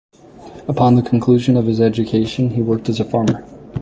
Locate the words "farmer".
3.05-3.45